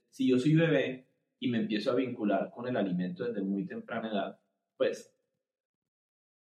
[0.10, 1.08] si yo soy bebé
[1.40, 4.40] y me empiezo a vincular con el alimento desde muy temprana edad,
[4.76, 5.16] pues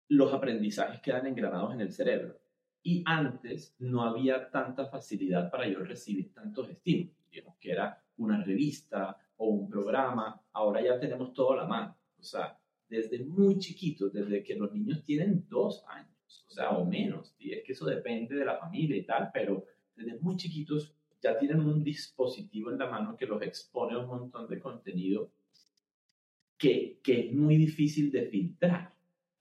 [0.09, 2.39] los aprendizajes quedan engranados en el cerebro.
[2.83, 8.43] Y antes no había tanta facilidad para yo recibir tantos estímulos, digamos que era una
[8.45, 11.97] revista o un programa, ahora ya tenemos todo a la mano.
[12.19, 16.85] O sea, desde muy chiquitos, desde que los niños tienen dos años, o sea, o
[16.85, 19.65] menos, y es que eso depende de la familia y tal, pero
[19.97, 24.07] desde muy chiquitos ya tienen un dispositivo en la mano que los expone a un
[24.07, 25.33] montón de contenido
[26.59, 28.94] que, que es muy difícil de filtrar.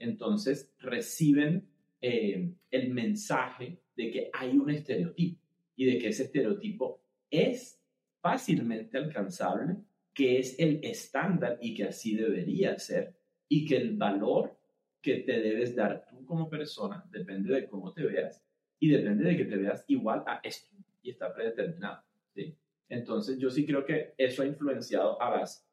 [0.03, 1.65] Entonces reciben
[2.01, 5.41] eh, el mensaje de que hay un estereotipo
[5.77, 7.81] y de que ese estereotipo es
[8.19, 9.77] fácilmente alcanzable,
[10.13, 13.15] que es el estándar y que así debería ser,
[13.47, 14.57] y que el valor
[15.01, 18.43] que te debes dar tú como persona depende de cómo te veas
[18.79, 22.03] y depende de que te veas igual a esto y está predeterminado.
[22.35, 22.57] ¿sí?
[22.89, 25.65] Entonces yo sí creo que eso ha influenciado a las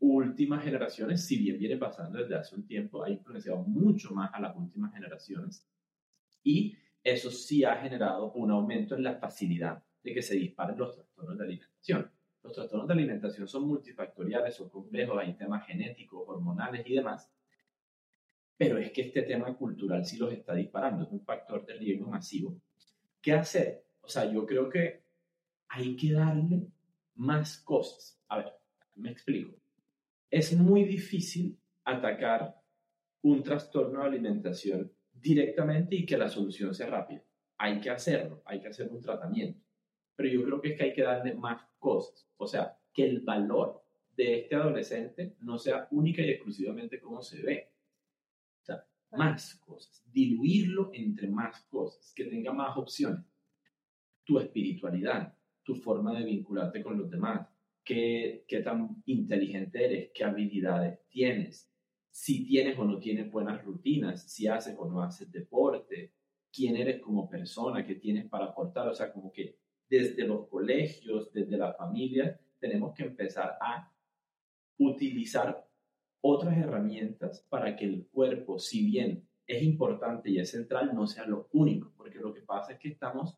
[0.00, 4.40] últimas generaciones, si bien viene pasando desde hace un tiempo, ha influenciado mucho más a
[4.40, 5.66] las últimas generaciones
[6.42, 10.94] y eso sí ha generado un aumento en la facilidad de que se disparen los
[10.94, 12.10] trastornos de alimentación.
[12.42, 17.30] Los trastornos de alimentación son multifactoriales, son complejos, hay temas genéticos, hormonales y demás.
[18.56, 22.06] Pero es que este tema cultural sí los está disparando, es un factor de riesgo
[22.06, 22.60] masivo.
[23.20, 23.86] ¿Qué hacer?
[24.02, 25.02] O sea, yo creo que
[25.68, 26.68] hay que darle
[27.14, 28.22] más cosas.
[28.28, 28.52] A ver,
[28.96, 29.56] me explico.
[30.34, 32.60] Es muy difícil atacar
[33.22, 37.22] un trastorno de alimentación directamente y que la solución sea rápida.
[37.58, 39.64] Hay que hacerlo, hay que hacer un tratamiento
[40.16, 42.28] pero yo creo que es que hay que darle más cosas.
[42.36, 43.84] O sea, que el valor
[44.16, 47.72] de este adolescente no sea única y exclusivamente como se ve.
[48.62, 50.02] O sea, más cosas.
[50.12, 53.24] Diluirlo entre más cosas, que tenga más opciones.
[54.24, 57.48] Tu espiritualidad, tu forma de vincularte con los demás,
[57.84, 61.70] qué, qué tan inteligente eres, qué habilidades tienes,
[62.10, 66.12] si tienes o no tienes buenas rutinas, si haces o no haces deporte,
[66.52, 68.88] quién eres como persona, qué tienes para aportar.
[68.88, 73.92] O sea, como que desde los colegios, desde la familia, tenemos que empezar a
[74.78, 75.68] utilizar
[76.20, 81.26] otras herramientas para que el cuerpo, si bien es importante y es central, no sea
[81.26, 83.36] lo único, porque lo que pasa es que estamos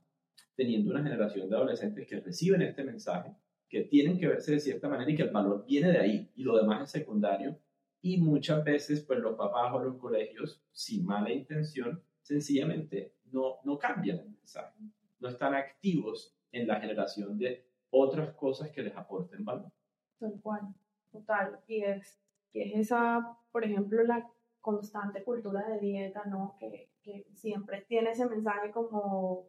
[0.54, 3.34] teniendo una generación de adolescentes que reciben este mensaje,
[3.68, 6.42] que tienen que verse de cierta manera y que el valor viene de ahí y
[6.42, 7.58] lo demás es secundario.
[8.00, 13.78] Y muchas veces, pues los papás o los colegios, sin mala intención, sencillamente no, no
[13.78, 14.76] cambian el mensaje,
[15.18, 19.72] no están activos en la generación de otras cosas que les aporten valor.
[20.18, 20.62] Tal cual,
[21.10, 21.60] total.
[21.66, 22.20] Y es,
[22.52, 24.28] y es esa, por ejemplo, la
[24.60, 26.56] constante cultura de dieta, ¿no?
[26.58, 29.48] Que, que siempre tiene ese mensaje como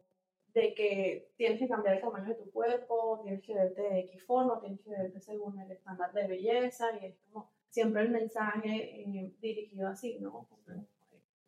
[0.54, 4.24] de que tienes que cambiar el tamaño de tu cuerpo, tienes que verte de X
[4.24, 9.00] forma, tienes que verte según el estándar de belleza, y es como siempre el mensaje
[9.00, 10.48] eh, dirigido así, ¿no?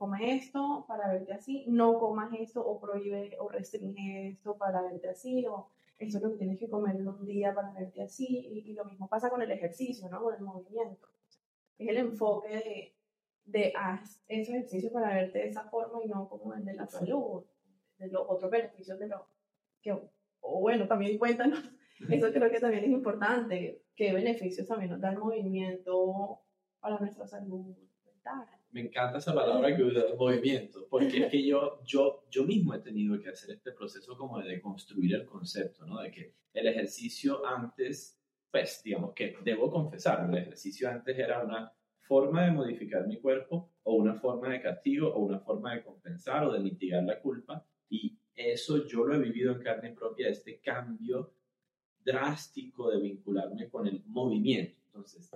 [0.00, 5.10] come esto para verte así, no comas esto o prohíbe o restringe esto para verte
[5.10, 8.26] así, o eso es lo que tienes que comer en un día para verte así,
[8.26, 10.22] y, lo mismo pasa con el ejercicio, ¿no?
[10.22, 11.06] Con el movimiento.
[11.76, 12.94] Es el enfoque de,
[13.44, 16.86] de haz ese ejercicio para verte de esa forma y no como el de la
[16.86, 17.44] salud,
[18.00, 19.28] de los otros beneficios de lo
[19.80, 21.62] que, o bueno, también cuéntanos,
[22.10, 26.40] eso creo que también es importante, qué beneficios también nos da el movimiento
[26.80, 31.80] para nuestra salud mental me encanta esa palabra que usa, movimiento, porque es que yo,
[31.84, 36.00] yo, yo mismo he tenido que hacer este proceso como de construir el concepto, ¿no?
[36.00, 41.72] De que el ejercicio antes, pues digamos que debo confesar, el ejercicio antes era una
[41.98, 46.44] forma de modificar mi cuerpo o una forma de castigo o una forma de compensar
[46.44, 50.60] o de mitigar la culpa y eso yo lo he vivido en carne propia, este
[50.60, 51.34] cambio
[52.02, 54.80] drástico de vincularme con el movimiento.
[54.86, 55.30] Entonces,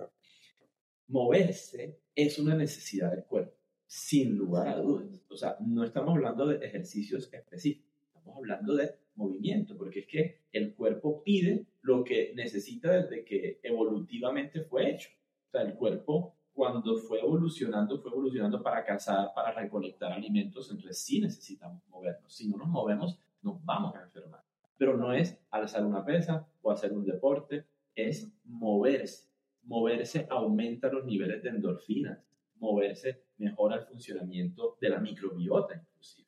[1.07, 5.21] moverse es una necesidad del cuerpo, sin lugar a dudas.
[5.29, 10.39] O sea, no estamos hablando de ejercicios específicos, estamos hablando de movimiento, porque es que
[10.51, 15.09] el cuerpo pide lo que necesita desde que evolutivamente fue hecho.
[15.47, 20.99] O sea, el cuerpo cuando fue evolucionando, fue evolucionando para cazar, para recolectar alimentos, entonces
[20.99, 22.33] sí necesitamos movernos.
[22.33, 24.41] Si no nos movemos, nos vamos a enfermar.
[24.77, 31.05] Pero no es alzar una pesa o hacer un deporte, es moverse moverse aumenta los
[31.05, 32.19] niveles de endorfinas,
[32.57, 36.27] moverse mejora el funcionamiento de la microbiota inclusive.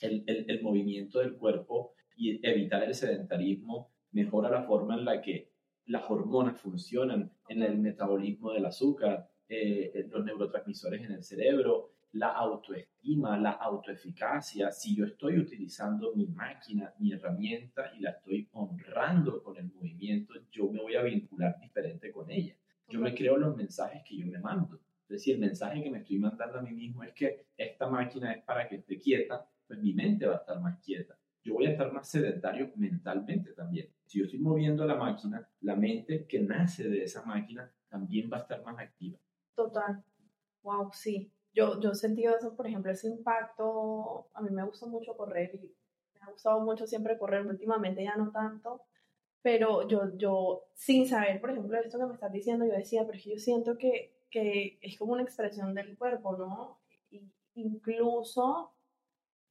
[0.00, 5.52] El, el, movimiento del cuerpo y evitar el sedentarismo mejora la forma en la que
[5.86, 12.28] las hormonas funcionan en el metabolismo del azúcar, eh, los neurotransmisores en el cerebro, la
[12.28, 19.42] autoestima, la autoeficacia, si yo estoy utilizando mi máquina, mi herramienta y la estoy honrando
[19.42, 22.54] con el movimiento, yo me voy a vincular diferente con ella.
[22.88, 24.80] Yo me creo los mensajes que yo me mando.
[25.02, 28.32] Es decir, el mensaje que me estoy mandando a mí mismo es que esta máquina
[28.32, 31.18] es para que esté quieta, pues mi mente va a estar más quieta.
[31.42, 33.88] Yo voy a estar más sedentario mentalmente también.
[34.04, 38.38] Si yo estoy moviendo la máquina, la mente que nace de esa máquina también va
[38.38, 39.18] a estar más activa.
[39.64, 40.02] Total.
[40.62, 44.86] Wow, sí yo, yo he sentido eso, por ejemplo, ese impacto, a mí me gusta
[44.86, 45.58] mucho correr y
[46.14, 48.82] me ha gustado mucho siempre correr, últimamente ya no tanto,
[49.42, 53.18] pero yo, yo sin saber, por ejemplo, esto que me estás diciendo, yo decía, pero
[53.18, 56.78] es que yo siento que, que es como una expresión del cuerpo, ¿no?
[57.54, 58.72] Incluso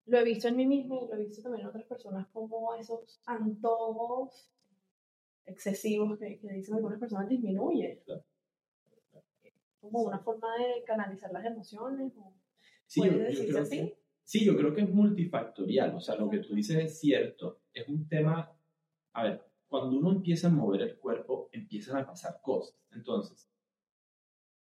[0.06, 2.74] lo he visto en mí misma y lo he visto también en otras personas como
[2.76, 4.50] esos antojos
[5.46, 8.00] excesivos que, que dicen algunas personas disminuyen
[9.80, 12.14] como una forma de canalizar las emociones?
[12.18, 12.34] ¿o
[12.86, 15.96] sí, yo, creo Que, sí, yo creo que es multifactorial.
[15.96, 17.62] O sea, lo que tú dices es cierto.
[17.74, 18.52] Es un tema,
[19.14, 22.76] a ver, cuando uno empieza a mover el cuerpo, empiezan a pasar cosas.
[22.92, 23.50] Entonces,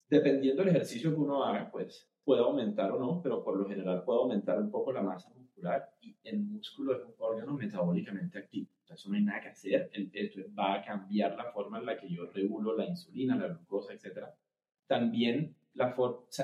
[0.09, 4.03] dependiendo del ejercicio que uno haga, pues puede aumentar o no, pero por lo general
[4.05, 8.69] puede aumentar un poco la masa muscular y el músculo es un órgano metabólicamente activo.
[8.83, 9.91] O sea, eso no hay nada que hacer.
[10.13, 13.93] Esto va a cambiar la forma en la que yo regulo la insulina, la glucosa,
[13.93, 14.35] etcétera
[14.87, 15.95] también la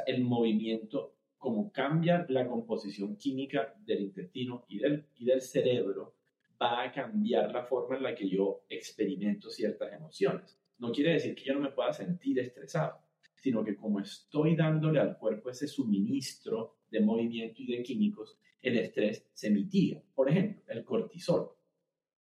[0.07, 6.15] el movimiento, como cambia la composición química del intestino y del, y del cerebro,
[6.61, 10.59] va a cambiar la forma en la que yo experimento ciertas emociones.
[10.79, 12.99] No quiere decir que yo no me pueda sentir estresado,
[13.37, 18.79] sino que como estoy dándole al cuerpo ese suministro de movimiento y de químicos, el
[18.79, 20.01] estrés se mitiga.
[20.15, 21.51] Por ejemplo, el cortisol.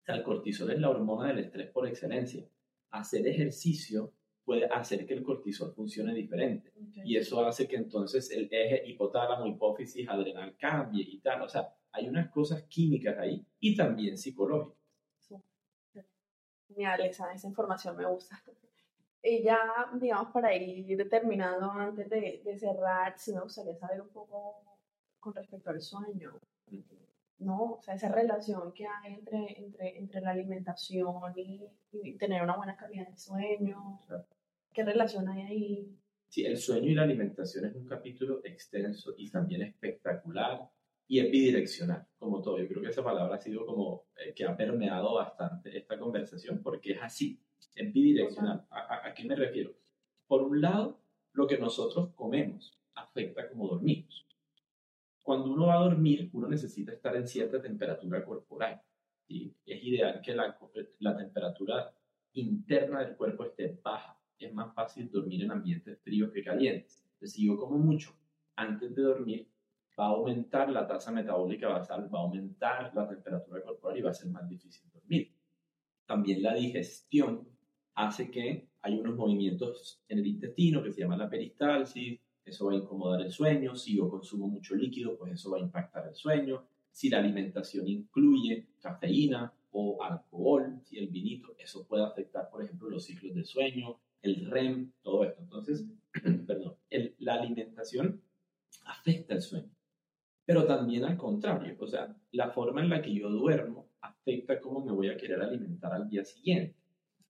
[0.07, 2.45] el cortisol es la hormona del estrés por excelencia.
[2.91, 4.13] Hacer ejercicio
[4.45, 6.73] puede hacer que el cortisol funcione diferente.
[7.05, 11.43] Y eso hace que entonces el eje hipotálamo, hipófisis, adrenal cambie y tal.
[11.43, 14.79] O sea, hay unas cosas químicas ahí y también psicológicas.
[16.69, 18.43] Genial, esa, esa información me gusta.
[19.25, 19.57] Y ya,
[20.01, 24.65] digamos, para ir terminando, antes de, de cerrar, sí me gustaría saber un poco
[25.21, 26.41] con respecto al sueño.
[27.43, 27.75] ¿No?
[27.75, 31.69] O sea, esa relación que hay entre, entre, entre la alimentación y,
[32.19, 34.01] tener una buena calidad de sueño.
[34.73, 35.99] ¿Qué relación hay ahí?
[36.29, 40.71] Sí, el sueño y la alimentación es un capítulo extenso y también espectacular
[41.07, 42.59] y es bidireccional, como todo.
[42.59, 46.63] Yo creo que esa palabra ha sido como eh, que ha permeado bastante esta conversación
[46.63, 47.39] porque es así,
[47.75, 48.67] es bidireccional.
[48.71, 49.75] ¿A, a qué me refiero?
[50.27, 50.99] Por un lado,
[51.35, 54.27] lo que nosotros comemos afecta como dormimos.
[55.23, 58.83] Cuando uno va a dormir, uno necesita estar en cierta temperatura corporal.
[59.27, 59.55] ¿sí?
[59.65, 60.59] Es ideal que la,
[60.99, 61.95] la temperatura
[62.33, 64.19] interna del cuerpo esté baja.
[64.39, 67.05] Es más fácil dormir en ambientes fríos que calientes.
[67.05, 68.11] Entonces, si yo como mucho
[68.57, 69.49] antes de dormir,
[69.99, 74.11] va a aumentar la tasa metabólica basal, va a aumentar la temperatura corporal y va
[74.11, 75.33] a ser más difícil dormir.
[76.07, 77.49] También la digestión
[77.95, 82.73] hace que hay unos movimientos en el intestino que se llaman la peristalsis, eso va
[82.73, 83.75] a incomodar el sueño.
[83.75, 86.67] Si yo consumo mucho líquido, pues eso va a impactar el sueño.
[86.91, 92.91] Si la alimentación incluye cafeína o alcohol, si el vinito, eso puede afectar, por ejemplo,
[92.91, 95.41] los ciclos de sueño, el REM, todo esto.
[95.43, 95.87] Entonces,
[96.47, 96.77] perdón,
[97.19, 98.21] la alimentación
[98.85, 99.71] afecta el sueño.
[100.45, 104.85] Pero también al contrario, o sea, la forma en la que yo duermo afecta cómo
[104.85, 106.77] me voy a querer alimentar al día siguiente.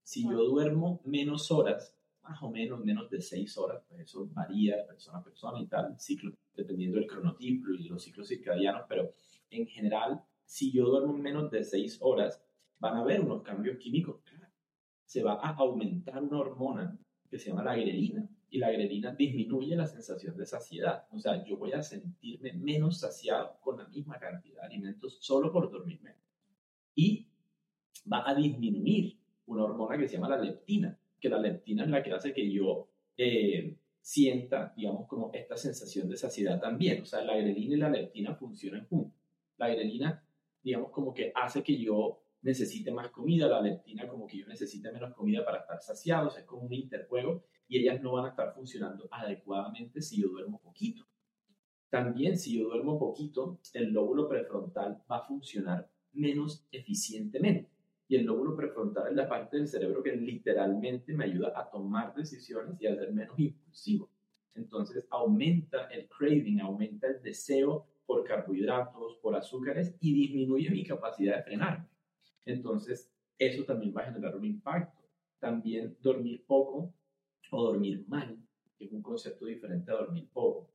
[0.01, 4.77] Si yo duermo menos horas, más o menos menos de seis horas, pues eso varía
[4.77, 9.13] de persona a persona y tal, ciclo, dependiendo del cronotipo y los ciclos circadianos, pero
[9.49, 12.41] en general, si yo duermo menos de seis horas,
[12.79, 14.21] van a haber unos cambios químicos,
[15.05, 16.97] Se va a aumentar una hormona
[17.29, 21.07] que se llama la grelina, y la grelina disminuye la sensación de saciedad.
[21.09, 25.51] O sea, yo voy a sentirme menos saciado con la misma cantidad de alimentos solo
[25.51, 26.21] por dormir menos.
[26.93, 27.27] Y
[28.11, 32.03] va a disminuir una hormona que se llama la leptina, que la leptina es la
[32.03, 37.01] que hace que yo eh, sienta, digamos, como esta sensación de saciedad también.
[37.01, 39.17] O sea, la grelina y la leptina funcionan juntos.
[39.55, 40.21] La grelina,
[40.61, 44.91] digamos, como que hace que yo necesite más comida, la leptina como que yo necesite
[44.91, 48.25] menos comida para estar saciado, o sea, es como un interjuego y ellas no van
[48.25, 51.07] a estar funcionando adecuadamente si yo duermo poquito.
[51.89, 57.72] También si yo duermo poquito, el lóbulo prefrontal va a funcionar menos eficientemente.
[58.13, 62.13] Y el lóbulo prefrontal es la parte del cerebro que literalmente me ayuda a tomar
[62.13, 64.07] decisiones y a ser menos impulsivo.
[64.53, 71.37] Entonces aumenta el craving, aumenta el deseo por carbohidratos, por azúcares y disminuye mi capacidad
[71.37, 71.87] de frenarme.
[72.45, 75.01] Entonces eso también va a generar un impacto.
[75.39, 76.93] También dormir poco
[77.49, 78.37] o dormir mal,
[78.77, 80.69] que es un concepto diferente a dormir poco.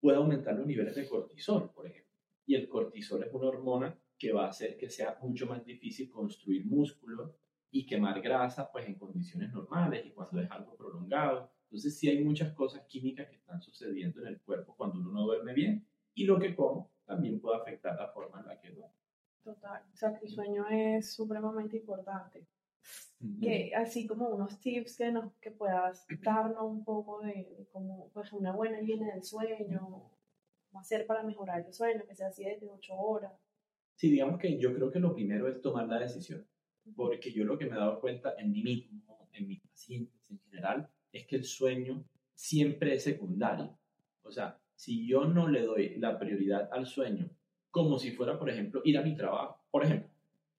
[0.00, 2.14] puede aumentar los niveles de cortisol, por ejemplo.
[2.46, 6.10] Y el cortisol es una hormona que va a hacer que sea mucho más difícil
[6.10, 7.36] construir músculo
[7.70, 11.50] y quemar grasa pues en condiciones normales y cuando es algo prolongado.
[11.64, 15.26] Entonces sí hay muchas cosas químicas que están sucediendo en el cuerpo cuando uno no
[15.26, 18.94] duerme bien y lo que como también puede afectar la forma en la que duerme.
[19.42, 22.46] Total, o sea, el sueño es supremamente importante.
[23.40, 28.10] Que así como unos tips que, nos, que puedas darnos un poco de, de como
[28.12, 32.68] pues, una buena higiene del sueño, cómo hacer para mejorar el sueño, que sea 7,
[32.70, 33.32] 8 horas.
[33.96, 36.46] Sí, digamos que yo creo que lo primero es tomar la decisión,
[36.94, 40.38] porque yo lo que me he dado cuenta en mí mismo, en mis pacientes en
[40.38, 43.78] general, es que el sueño siempre es secundario.
[44.22, 47.30] O sea, si yo no le doy la prioridad al sueño,
[47.70, 50.10] como si fuera, por ejemplo, ir a mi trabajo, por ejemplo,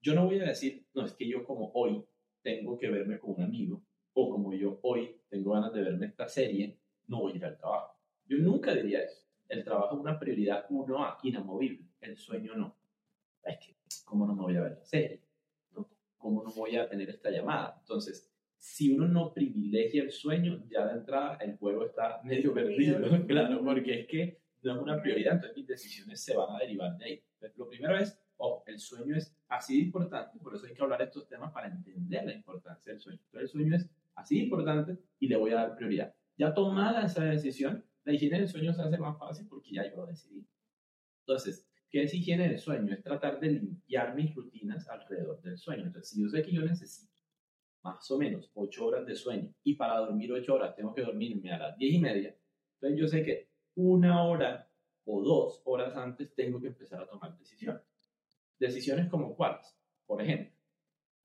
[0.01, 2.03] yo no voy a decir, no, es que yo como hoy
[2.41, 3.83] tengo que verme con un amigo,
[4.13, 7.57] o como yo hoy tengo ganas de verme esta serie, no voy a ir al
[7.57, 7.99] trabajo.
[8.27, 9.21] Yo nunca diría eso.
[9.47, 12.75] El trabajo es una prioridad uno a inamovible, el sueño no.
[13.47, 13.75] Es que,
[14.05, 15.21] ¿cómo no me voy a ver la serie?
[16.17, 17.77] ¿Cómo no voy a tener esta llamada?
[17.79, 22.99] Entonces, si uno no privilegia el sueño, ya de entrada el juego está medio perdido,
[23.27, 26.97] claro, porque es que no es una prioridad, entonces mis decisiones se van a derivar
[26.97, 27.23] de ahí.
[27.55, 30.99] Lo primero es, oh, el sueño es así de importante, por eso hay que hablar
[30.99, 33.19] de estos temas para entender la importancia del sueño.
[33.25, 36.13] Entonces, el sueño es así de importante y le voy a dar prioridad.
[36.37, 39.95] Ya tomada esa decisión, la higiene del sueño se hace más fácil porque ya yo
[39.95, 40.45] lo decidí.
[41.21, 42.93] Entonces, ¿qué es higiene del sueño?
[42.93, 45.85] Es tratar de limpiar mis rutinas alrededor del sueño.
[45.85, 47.13] Entonces, si yo sé que yo necesito
[47.83, 51.51] más o menos 8 horas de sueño y para dormir 8 horas tengo que dormirme
[51.51, 52.37] a las 10 y media,
[52.73, 54.69] entonces yo sé que una hora
[55.05, 57.81] o dos horas antes tengo que empezar a tomar decisiones.
[58.59, 59.77] Decisiones como cuáles.
[60.05, 60.51] Por ejemplo,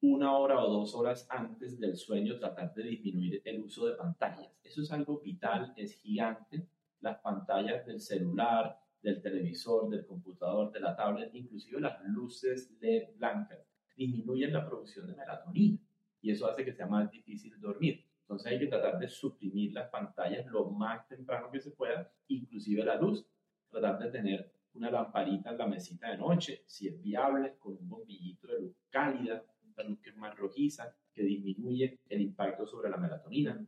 [0.02, 4.52] una hora o dos horas antes del sueño tratar de disminuir el uso de pantallas.
[4.62, 6.68] Eso es algo vital, es gigante.
[7.00, 13.16] Las pantallas del celular, del televisor, del computador, de la tablet, inclusive las luces LED
[13.16, 13.58] blancas,
[13.96, 15.78] disminuyen la producción de melatonina
[16.20, 18.04] y eso hace que sea más difícil dormir.
[18.22, 22.84] Entonces hay que tratar de suprimir las pantallas lo más temprano que se pueda, inclusive
[22.84, 23.26] la luz,
[23.68, 27.88] tratar de tener una lamparita en la mesita de noche, si es viable, con un
[27.88, 29.44] bombillito de luz cálida,
[29.74, 33.66] una luz que es más rojiza, que disminuye el impacto sobre la melatonina.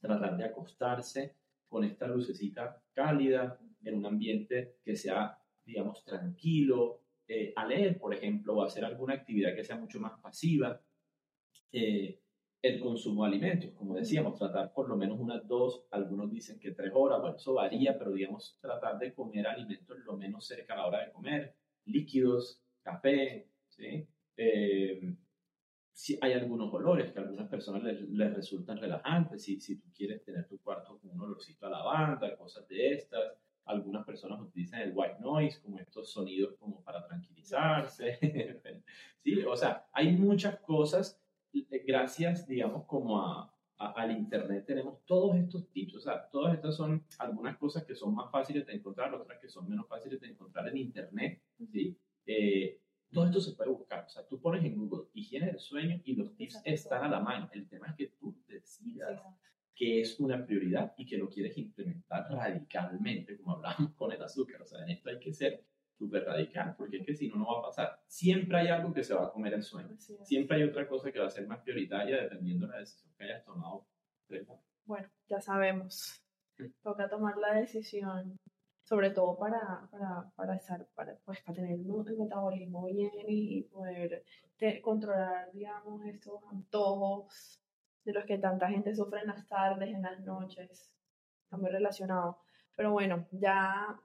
[0.00, 1.36] Tratar de acostarse
[1.72, 8.12] con esta lucecita cálida en un ambiente que sea, digamos, tranquilo, eh, a leer, por
[8.14, 10.78] ejemplo, o hacer alguna actividad que sea mucho más pasiva.
[11.72, 12.20] Eh,
[12.60, 16.72] el consumo de alimentos, como decíamos, tratar por lo menos unas dos, algunos dicen que
[16.72, 20.76] tres horas, bueno, eso varía, pero digamos, tratar de comer alimentos lo menos cerca a
[20.76, 21.56] la hora de comer,
[21.86, 24.06] líquidos, café, ¿sí?
[24.36, 25.16] Eh,
[25.92, 29.88] si hay algunos olores que a algunas personas les, les resultan relajantes, si, si tú
[29.94, 33.34] quieres tener tu cuarto con un olorcito a lavanda, cosas de estas,
[33.66, 38.18] algunas personas utilizan el white noise como estos sonidos como para tranquilizarse,
[39.22, 41.18] sí, o sea, hay muchas cosas.
[41.86, 47.04] Gracias, digamos, como a, al Internet tenemos todos estos tips, o sea, todas estas son
[47.18, 50.68] algunas cosas que son más fáciles de encontrar, otras que son menos fáciles de encontrar
[50.68, 51.98] en Internet, ¿sí?
[52.24, 52.80] Eh,
[53.12, 56.16] todo esto se puede buscar, o sea, tú pones en Google higiene del sueño y
[56.16, 57.48] los tips están a la mano.
[57.52, 59.20] El tema es que tú decidas
[59.74, 64.62] que es una prioridad y que lo quieres implementar radicalmente, como hablamos con el azúcar,
[64.62, 65.64] o sea, en esto hay que ser
[66.02, 68.00] súper radical, porque es que si no, no va a pasar.
[68.06, 69.96] Siempre hay algo que se va a comer el sueño.
[70.24, 73.24] Siempre hay otra cosa que va a ser más prioritaria dependiendo de la decisión que
[73.24, 73.86] hayas tomado.
[74.84, 76.22] Bueno, ya sabemos.
[76.82, 78.36] Toca tomar la decisión,
[78.92, 84.22] sobre todo para, para, para estar, para, pues, para tener el metabolismo bien y poder
[84.82, 87.58] controlar, digamos, estos antojos
[88.04, 90.92] de los que tanta gente sufre en las tardes, en las noches.
[91.42, 92.40] Está muy relacionado.
[92.76, 93.98] Pero bueno, ya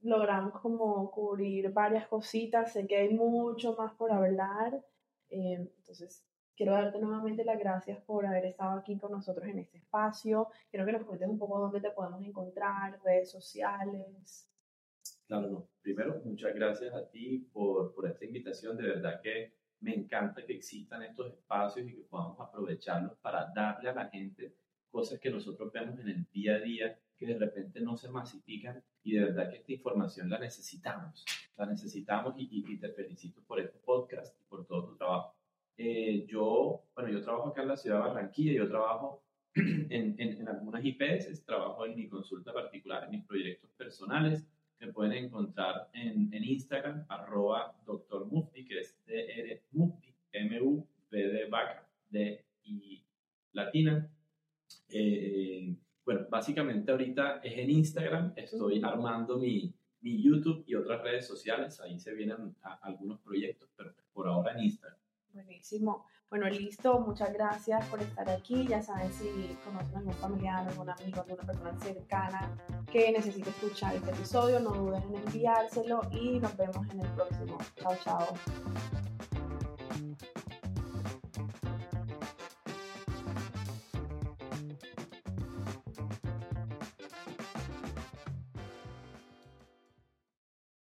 [0.00, 4.82] logramos como cubrir varias cositas, sé que hay mucho más por hablar,
[5.28, 6.24] eh, entonces
[6.60, 10.84] quiero darte nuevamente las gracias por haber estado aquí con nosotros en este espacio, quiero
[10.84, 14.46] que nos cuentes un poco dónde te podemos encontrar, redes sociales.
[15.26, 15.68] Claro, no.
[15.80, 20.52] Primero, muchas gracias a ti por, por esta invitación, de verdad que me encanta que
[20.52, 24.54] existan estos espacios y que podamos aprovecharlos para darle a la gente
[24.90, 28.84] cosas que nosotros vemos en el día a día que de repente no se masifican
[29.02, 31.24] y de verdad que esta información la necesitamos,
[31.56, 35.39] la necesitamos y, y, te felicito por este podcast y por todo tu trabajo.
[35.82, 39.24] Eh, yo, bueno, yo trabajo acá en la ciudad de Barranquilla, yo trabajo
[39.54, 44.46] en, en, en, algunas IPS, trabajo en mi consulta particular, en mis proyectos personales,
[44.78, 51.46] me pueden encontrar en, en Instagram, arroba doctor Mufti, que es DR Mufti, M-U-V de
[51.46, 53.02] vaca, D y
[53.52, 54.06] latina.
[54.90, 55.74] Eh,
[56.04, 59.72] bueno, básicamente ahorita es en Instagram, estoy armando mi,
[60.02, 64.64] mi YouTube y otras redes sociales, ahí se vienen algunos proyectos, pero por ahora en
[64.64, 64.99] Instagram.
[65.32, 66.06] Buenísimo.
[66.28, 68.66] Bueno, listo, muchas gracias por estar aquí.
[68.66, 72.56] Ya saben, si conocen a algún familiar, algún amigo, alguna persona cercana
[72.90, 77.58] que necesite escuchar este episodio, no duden en enviárselo y nos vemos en el próximo.
[77.76, 79.09] Chao, chao.